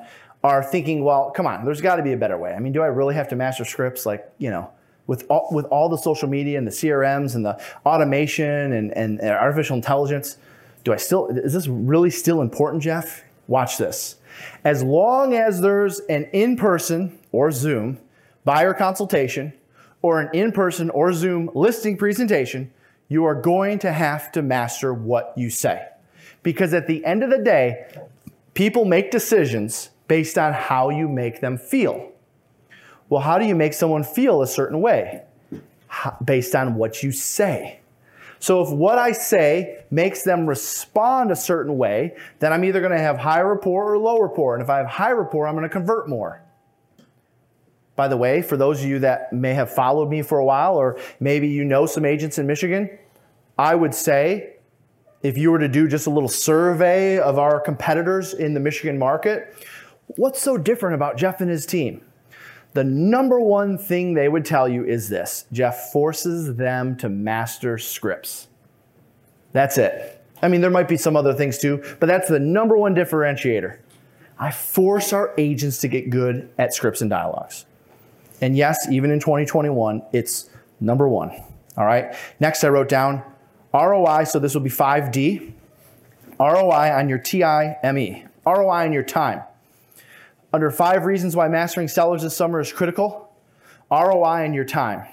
are 0.44 0.62
thinking, 0.62 1.04
well, 1.04 1.30
come 1.30 1.46
on, 1.46 1.64
there's 1.64 1.80
got 1.80 1.96
to 1.96 2.02
be 2.02 2.12
a 2.12 2.16
better 2.16 2.36
way. 2.36 2.52
I 2.52 2.58
mean, 2.58 2.72
do 2.72 2.82
I 2.82 2.86
really 2.86 3.14
have 3.14 3.28
to 3.28 3.36
master 3.36 3.64
scripts 3.64 4.06
like, 4.06 4.30
you 4.38 4.50
know, 4.50 4.70
with 5.06 5.24
all, 5.28 5.48
with 5.52 5.66
all 5.66 5.88
the 5.88 5.98
social 5.98 6.28
media 6.28 6.58
and 6.58 6.66
the 6.66 6.70
CRMs 6.70 7.34
and 7.34 7.44
the 7.44 7.60
automation 7.84 8.72
and, 8.72 8.92
and 8.92 9.20
artificial 9.20 9.76
intelligence? 9.76 10.38
Do 10.84 10.92
I 10.92 10.96
still, 10.96 11.26
is 11.28 11.52
this 11.52 11.68
really 11.68 12.10
still 12.10 12.40
important, 12.40 12.82
Jeff? 12.82 13.22
Watch 13.46 13.78
this. 13.78 14.16
As 14.64 14.82
long 14.82 15.34
as 15.34 15.60
there's 15.60 16.00
an 16.00 16.24
in 16.32 16.56
person 16.56 17.18
or 17.30 17.50
Zoom 17.50 17.98
buyer 18.44 18.74
consultation, 18.74 19.52
or 20.02 20.20
an 20.20 20.28
in 20.34 20.52
person 20.52 20.90
or 20.90 21.12
Zoom 21.12 21.48
listing 21.54 21.96
presentation, 21.96 22.70
you 23.08 23.24
are 23.24 23.34
going 23.34 23.78
to 23.78 23.92
have 23.92 24.32
to 24.32 24.42
master 24.42 24.92
what 24.92 25.32
you 25.36 25.48
say. 25.48 25.88
Because 26.42 26.74
at 26.74 26.86
the 26.86 27.04
end 27.04 27.22
of 27.22 27.30
the 27.30 27.38
day, 27.38 27.86
people 28.54 28.84
make 28.84 29.10
decisions 29.10 29.90
based 30.08 30.36
on 30.36 30.52
how 30.52 30.90
you 30.90 31.08
make 31.08 31.40
them 31.40 31.56
feel. 31.56 32.10
Well, 33.08 33.20
how 33.20 33.38
do 33.38 33.46
you 33.46 33.54
make 33.54 33.74
someone 33.74 34.02
feel 34.02 34.42
a 34.42 34.46
certain 34.46 34.80
way? 34.80 35.22
Based 36.24 36.54
on 36.54 36.74
what 36.74 37.02
you 37.02 37.12
say. 37.12 37.80
So 38.38 38.60
if 38.60 38.70
what 38.70 38.98
I 38.98 39.12
say 39.12 39.84
makes 39.90 40.24
them 40.24 40.46
respond 40.46 41.30
a 41.30 41.36
certain 41.36 41.78
way, 41.78 42.16
then 42.40 42.52
I'm 42.52 42.64
either 42.64 42.80
going 42.80 42.92
to 42.92 42.98
have 42.98 43.18
high 43.18 43.42
rapport 43.42 43.92
or 43.92 43.98
low 43.98 44.18
rapport. 44.20 44.54
And 44.54 44.62
if 44.64 44.68
I 44.68 44.78
have 44.78 44.86
high 44.86 45.12
rapport, 45.12 45.46
I'm 45.46 45.54
going 45.54 45.62
to 45.62 45.68
convert 45.68 46.08
more. 46.08 46.42
By 47.94 48.08
the 48.08 48.16
way, 48.16 48.42
for 48.42 48.56
those 48.56 48.82
of 48.82 48.88
you 48.88 48.98
that 49.00 49.32
may 49.32 49.54
have 49.54 49.70
followed 49.70 50.08
me 50.08 50.22
for 50.22 50.38
a 50.38 50.44
while, 50.44 50.76
or 50.76 50.98
maybe 51.20 51.48
you 51.48 51.64
know 51.64 51.86
some 51.86 52.04
agents 52.04 52.38
in 52.38 52.46
Michigan, 52.46 52.98
I 53.58 53.74
would 53.74 53.94
say 53.94 54.54
if 55.22 55.36
you 55.38 55.50
were 55.50 55.58
to 55.58 55.68
do 55.68 55.86
just 55.86 56.06
a 56.06 56.10
little 56.10 56.28
survey 56.28 57.18
of 57.18 57.38
our 57.38 57.60
competitors 57.60 58.34
in 58.34 58.54
the 58.54 58.60
Michigan 58.60 58.98
market, 58.98 59.54
what's 60.16 60.40
so 60.40 60.56
different 60.56 60.94
about 60.94 61.16
Jeff 61.16 61.40
and 61.40 61.50
his 61.50 61.66
team? 61.66 62.02
The 62.74 62.84
number 62.84 63.38
one 63.38 63.76
thing 63.76 64.14
they 64.14 64.28
would 64.28 64.46
tell 64.46 64.68
you 64.68 64.84
is 64.84 65.08
this 65.08 65.44
Jeff 65.52 65.92
forces 65.92 66.56
them 66.56 66.96
to 66.96 67.08
master 67.08 67.76
scripts. 67.76 68.48
That's 69.52 69.76
it. 69.76 70.24
I 70.40 70.48
mean, 70.48 70.62
there 70.62 70.70
might 70.70 70.88
be 70.88 70.96
some 70.96 71.14
other 71.14 71.34
things 71.34 71.58
too, 71.58 71.84
but 72.00 72.06
that's 72.06 72.28
the 72.28 72.40
number 72.40 72.76
one 72.76 72.94
differentiator. 72.94 73.78
I 74.38 74.50
force 74.50 75.12
our 75.12 75.34
agents 75.38 75.78
to 75.82 75.88
get 75.88 76.10
good 76.10 76.50
at 76.58 76.74
scripts 76.74 77.02
and 77.02 77.10
dialogues. 77.10 77.66
And 78.42 78.56
yes, 78.56 78.88
even 78.90 79.10
in 79.12 79.20
2021, 79.20 80.02
it's 80.12 80.50
number 80.80 81.08
one. 81.08 81.30
All 81.76 81.86
right. 81.86 82.14
Next, 82.40 82.64
I 82.64 82.68
wrote 82.68 82.88
down 82.88 83.22
ROI. 83.72 84.24
So 84.24 84.38
this 84.38 84.52
will 84.52 84.62
be 84.62 84.68
5D. 84.68 85.52
ROI 86.38 86.92
on 86.92 87.08
your 87.08 87.18
TIME. 87.18 88.28
ROI 88.44 88.84
on 88.84 88.92
your 88.92 89.04
time. 89.04 89.42
Under 90.52 90.70
five 90.70 91.06
reasons 91.06 91.34
why 91.36 91.48
mastering 91.48 91.88
sellers 91.88 92.22
this 92.22 92.36
summer 92.36 92.60
is 92.60 92.72
critical, 92.72 93.32
ROI 93.90 94.44
on 94.44 94.52
your 94.52 94.64
time. 94.64 95.06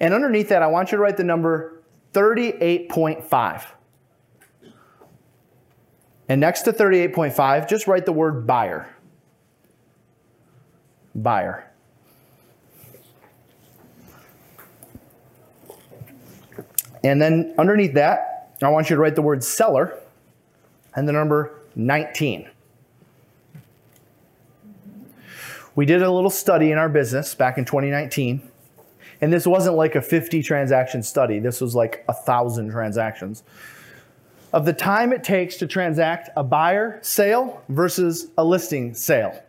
And 0.00 0.12
underneath 0.12 0.48
that, 0.48 0.62
I 0.62 0.66
want 0.66 0.90
you 0.90 0.98
to 0.98 1.02
write 1.02 1.16
the 1.16 1.24
number 1.24 1.82
38.5. 2.12 3.66
And 6.28 6.40
next 6.40 6.62
to 6.62 6.72
38.5, 6.72 7.68
just 7.68 7.86
write 7.86 8.06
the 8.06 8.12
word 8.12 8.46
buyer. 8.46 8.88
Buyer. 11.14 11.69
And 17.02 17.20
then 17.20 17.54
underneath 17.58 17.94
that, 17.94 18.56
I 18.62 18.68
want 18.68 18.90
you 18.90 18.96
to 18.96 19.02
write 19.02 19.14
the 19.14 19.22
word 19.22 19.42
seller 19.42 19.98
and 20.94 21.08
the 21.08 21.12
number 21.12 21.54
19. 21.76 22.48
We 25.76 25.86
did 25.86 26.02
a 26.02 26.10
little 26.10 26.30
study 26.30 26.72
in 26.72 26.78
our 26.78 26.88
business 26.88 27.34
back 27.34 27.56
in 27.56 27.64
2019. 27.64 28.42
And 29.20 29.32
this 29.32 29.46
wasn't 29.46 29.76
like 29.76 29.94
a 29.94 30.02
50 30.02 30.42
transaction 30.42 31.02
study, 31.02 31.38
this 31.38 31.60
was 31.60 31.74
like 31.74 32.04
a 32.08 32.12
thousand 32.12 32.70
transactions. 32.70 33.42
Of 34.52 34.64
the 34.64 34.72
time 34.72 35.12
it 35.12 35.22
takes 35.22 35.56
to 35.58 35.66
transact 35.66 36.28
a 36.36 36.42
buyer 36.42 36.98
sale 37.02 37.62
versus 37.68 38.28
a 38.36 38.44
listing 38.44 38.94
sale 38.94 39.40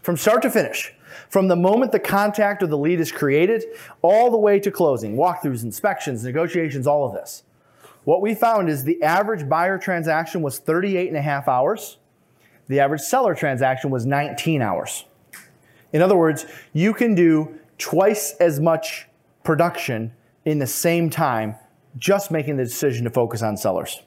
from 0.00 0.16
start 0.16 0.42
to 0.42 0.50
finish. 0.50 0.94
From 1.28 1.48
the 1.48 1.56
moment 1.56 1.92
the 1.92 1.98
contact 1.98 2.62
or 2.62 2.66
the 2.66 2.78
lead 2.78 3.00
is 3.00 3.12
created, 3.12 3.64
all 4.02 4.30
the 4.30 4.38
way 4.38 4.60
to 4.60 4.70
closing, 4.70 5.16
walkthroughs, 5.16 5.62
inspections, 5.62 6.24
negotiations, 6.24 6.86
all 6.86 7.06
of 7.06 7.12
this. 7.12 7.42
What 8.04 8.20
we 8.20 8.34
found 8.34 8.68
is 8.68 8.84
the 8.84 9.02
average 9.02 9.48
buyer 9.48 9.78
transaction 9.78 10.40
was 10.40 10.58
38 10.58 11.08
and 11.08 11.16
a 11.16 11.22
half 11.22 11.48
hours. 11.48 11.98
The 12.68 12.80
average 12.80 13.00
seller 13.00 13.34
transaction 13.34 13.90
was 13.90 14.06
19 14.06 14.62
hours. 14.62 15.04
In 15.92 16.02
other 16.02 16.16
words, 16.16 16.46
you 16.72 16.94
can 16.94 17.14
do 17.14 17.58
twice 17.78 18.32
as 18.38 18.60
much 18.60 19.06
production 19.42 20.12
in 20.44 20.58
the 20.58 20.66
same 20.66 21.10
time 21.10 21.56
just 21.96 22.30
making 22.30 22.56
the 22.56 22.64
decision 22.64 23.04
to 23.04 23.10
focus 23.10 23.42
on 23.42 23.56
sellers. 23.56 24.02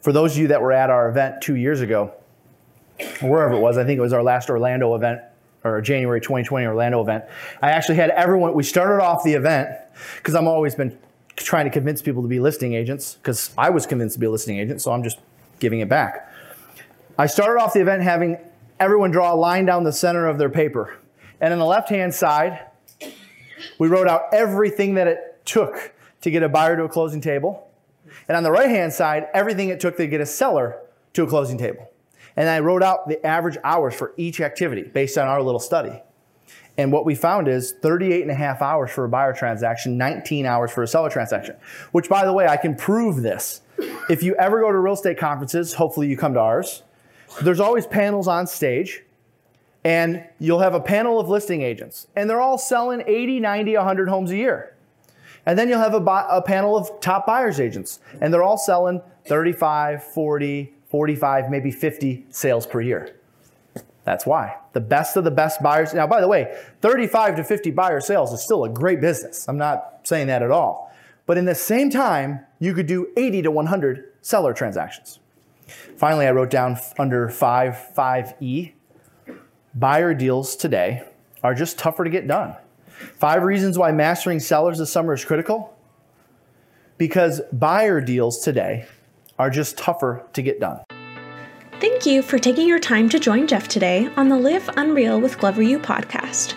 For 0.00 0.12
those 0.12 0.32
of 0.32 0.38
you 0.38 0.48
that 0.48 0.60
were 0.60 0.72
at 0.72 0.90
our 0.90 1.08
event 1.08 1.40
two 1.40 1.56
years 1.56 1.80
ago, 1.80 2.12
wherever 3.20 3.54
it 3.54 3.60
was, 3.60 3.78
I 3.78 3.84
think 3.84 3.98
it 3.98 4.02
was 4.02 4.12
our 4.12 4.22
last 4.22 4.50
Orlando 4.50 4.94
event 4.94 5.20
or 5.64 5.80
January 5.80 6.20
2020 6.20 6.66
Orlando 6.66 7.00
event. 7.00 7.24
I 7.62 7.70
actually 7.70 7.96
had 7.96 8.10
everyone, 8.10 8.54
we 8.54 8.62
started 8.62 9.02
off 9.02 9.24
the 9.24 9.32
event 9.32 9.70
because 10.16 10.34
I'm 10.34 10.46
always 10.46 10.74
been 10.74 10.98
trying 11.36 11.64
to 11.64 11.70
convince 11.70 12.02
people 12.02 12.22
to 12.22 12.28
be 12.28 12.38
listing 12.38 12.74
agents 12.74 13.14
because 13.14 13.52
I 13.56 13.70
was 13.70 13.86
convinced 13.86 14.14
to 14.14 14.20
be 14.20 14.26
a 14.26 14.30
listing 14.30 14.58
agent, 14.58 14.80
so 14.82 14.92
I'm 14.92 15.02
just 15.02 15.18
giving 15.58 15.80
it 15.80 15.88
back. 15.88 16.30
I 17.18 17.26
started 17.26 17.60
off 17.60 17.72
the 17.72 17.80
event 17.80 18.02
having 18.02 18.38
everyone 18.78 19.10
draw 19.10 19.32
a 19.32 19.36
line 19.36 19.64
down 19.64 19.84
the 19.84 19.92
center 19.92 20.26
of 20.26 20.38
their 20.38 20.50
paper. 20.50 20.96
And 21.40 21.52
on 21.52 21.58
the 21.58 21.66
left 21.66 21.88
hand 21.88 22.14
side, 22.14 22.66
we 23.78 23.88
wrote 23.88 24.08
out 24.08 24.22
everything 24.32 24.94
that 24.94 25.06
it 25.06 25.44
took 25.44 25.94
to 26.20 26.30
get 26.30 26.42
a 26.42 26.48
buyer 26.48 26.76
to 26.76 26.84
a 26.84 26.88
closing 26.88 27.20
table. 27.20 27.70
And 28.28 28.36
on 28.36 28.42
the 28.42 28.50
right 28.50 28.70
hand 28.70 28.92
side, 28.92 29.28
everything 29.34 29.68
it 29.68 29.80
took 29.80 29.96
to 29.96 30.06
get 30.06 30.20
a 30.20 30.26
seller 30.26 30.78
to 31.14 31.22
a 31.22 31.26
closing 31.26 31.58
table. 31.58 31.90
And 32.36 32.48
I 32.48 32.58
wrote 32.60 32.82
out 32.82 33.08
the 33.08 33.24
average 33.24 33.58
hours 33.62 33.94
for 33.94 34.12
each 34.16 34.40
activity 34.40 34.82
based 34.82 35.16
on 35.18 35.28
our 35.28 35.42
little 35.42 35.60
study. 35.60 36.02
And 36.76 36.90
what 36.90 37.04
we 37.04 37.14
found 37.14 37.46
is 37.46 37.72
38 37.82 38.22
and 38.22 38.30
a 38.30 38.34
half 38.34 38.60
hours 38.60 38.90
for 38.90 39.04
a 39.04 39.08
buyer 39.08 39.32
transaction, 39.32 39.96
19 39.96 40.44
hours 40.44 40.72
for 40.72 40.82
a 40.82 40.88
seller 40.88 41.08
transaction. 41.08 41.56
Which, 41.92 42.08
by 42.08 42.24
the 42.24 42.32
way, 42.32 42.48
I 42.48 42.56
can 42.56 42.74
prove 42.74 43.22
this. 43.22 43.60
If 44.10 44.22
you 44.22 44.34
ever 44.36 44.60
go 44.60 44.72
to 44.72 44.78
real 44.78 44.94
estate 44.94 45.18
conferences, 45.18 45.74
hopefully 45.74 46.08
you 46.08 46.16
come 46.16 46.34
to 46.34 46.40
ours, 46.40 46.82
there's 47.42 47.60
always 47.60 47.86
panels 47.86 48.26
on 48.26 48.46
stage. 48.46 49.02
And 49.84 50.24
you'll 50.38 50.60
have 50.60 50.74
a 50.74 50.80
panel 50.80 51.20
of 51.20 51.28
listing 51.28 51.60
agents, 51.60 52.06
and 52.16 52.28
they're 52.28 52.40
all 52.40 52.56
selling 52.56 53.02
80, 53.06 53.40
90, 53.40 53.76
100 53.76 54.08
homes 54.08 54.30
a 54.30 54.36
year. 54.36 54.74
And 55.44 55.58
then 55.58 55.68
you'll 55.68 55.78
have 55.78 55.92
a, 55.92 55.98
a 55.98 56.40
panel 56.40 56.74
of 56.74 57.00
top 57.00 57.26
buyers 57.26 57.60
agents, 57.60 58.00
and 58.18 58.32
they're 58.32 58.42
all 58.42 58.56
selling 58.56 59.02
35, 59.26 60.02
40, 60.02 60.73
45, 60.94 61.50
maybe 61.50 61.72
50 61.72 62.24
sales 62.30 62.68
per 62.68 62.80
year. 62.80 63.16
That's 64.04 64.24
why. 64.24 64.58
The 64.74 64.80
best 64.80 65.16
of 65.16 65.24
the 65.24 65.30
best 65.32 65.60
buyers. 65.60 65.92
Now, 65.92 66.06
by 66.06 66.20
the 66.20 66.28
way, 66.28 66.56
35 66.82 67.34
to 67.34 67.42
50 67.42 67.72
buyer 67.72 68.00
sales 68.00 68.32
is 68.32 68.40
still 68.40 68.62
a 68.62 68.68
great 68.68 69.00
business. 69.00 69.48
I'm 69.48 69.58
not 69.58 70.02
saying 70.04 70.28
that 70.28 70.40
at 70.40 70.52
all. 70.52 70.94
But 71.26 71.36
in 71.36 71.46
the 71.46 71.54
same 71.56 71.90
time, 71.90 72.46
you 72.60 72.74
could 72.74 72.86
do 72.86 73.08
80 73.16 73.42
to 73.42 73.50
100 73.50 74.04
seller 74.22 74.52
transactions. 74.52 75.18
Finally, 75.96 76.28
I 76.28 76.30
wrote 76.30 76.50
down 76.50 76.78
under 76.96 77.28
5 77.28 77.90
5E 77.96 78.74
buyer 79.74 80.14
deals 80.14 80.54
today 80.54 81.02
are 81.42 81.56
just 81.56 81.76
tougher 81.76 82.04
to 82.04 82.10
get 82.10 82.28
done. 82.28 82.54
Five 83.18 83.42
reasons 83.42 83.76
why 83.76 83.90
mastering 83.90 84.38
sellers 84.38 84.78
this 84.78 84.92
summer 84.92 85.12
is 85.12 85.24
critical 85.24 85.76
because 86.98 87.40
buyer 87.52 88.00
deals 88.00 88.38
today 88.38 88.86
are 89.38 89.50
just 89.50 89.78
tougher 89.78 90.26
to 90.32 90.42
get 90.42 90.60
done. 90.60 90.80
Thank 91.80 92.06
you 92.06 92.22
for 92.22 92.38
taking 92.38 92.68
your 92.68 92.78
time 92.78 93.08
to 93.10 93.18
join 93.18 93.46
Jeff 93.46 93.68
today 93.68 94.08
on 94.16 94.28
the 94.28 94.38
Live 94.38 94.70
Unreal 94.76 95.20
with 95.20 95.38
Glover 95.38 95.62
U 95.62 95.78
podcast. 95.78 96.54